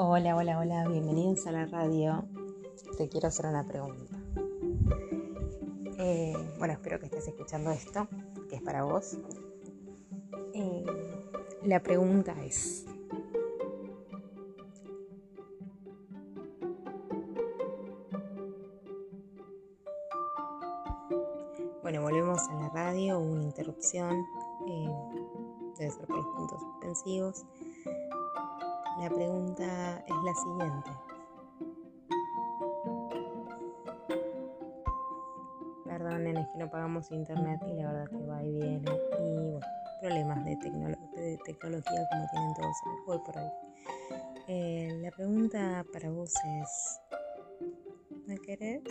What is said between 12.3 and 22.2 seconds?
es, Bueno,